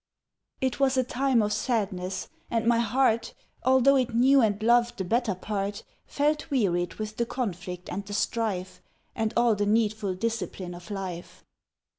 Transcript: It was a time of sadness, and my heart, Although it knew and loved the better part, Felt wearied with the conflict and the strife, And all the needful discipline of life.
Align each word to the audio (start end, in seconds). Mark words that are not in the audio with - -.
It 0.61 0.79
was 0.79 0.97
a 0.97 1.03
time 1.03 1.43
of 1.43 1.53
sadness, 1.53 2.27
and 2.49 2.65
my 2.65 2.79
heart, 2.79 3.35
Although 3.63 3.97
it 3.97 4.15
knew 4.15 4.41
and 4.41 4.59
loved 4.63 4.97
the 4.97 5.03
better 5.05 5.35
part, 5.35 5.83
Felt 6.07 6.49
wearied 6.49 6.95
with 6.95 7.17
the 7.17 7.25
conflict 7.27 7.87
and 7.87 8.03
the 8.03 8.13
strife, 8.13 8.81
And 9.13 9.31
all 9.37 9.53
the 9.53 9.67
needful 9.67 10.15
discipline 10.15 10.73
of 10.73 10.89
life. 10.89 11.43